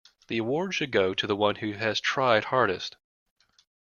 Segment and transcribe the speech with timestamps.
[0.29, 2.95] The award should go to the one who has tried hardest.